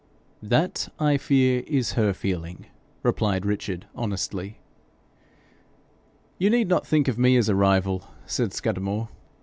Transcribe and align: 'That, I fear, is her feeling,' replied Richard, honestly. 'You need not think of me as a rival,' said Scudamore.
'That, 0.41 0.89
I 0.97 1.17
fear, 1.17 1.61
is 1.67 1.91
her 1.91 2.11
feeling,' 2.11 2.65
replied 3.03 3.45
Richard, 3.45 3.85
honestly. 3.93 4.57
'You 6.39 6.49
need 6.49 6.67
not 6.67 6.87
think 6.87 7.07
of 7.07 7.19
me 7.19 7.37
as 7.37 7.49
a 7.49 7.55
rival,' 7.55 8.07
said 8.25 8.51
Scudamore. 8.51 9.09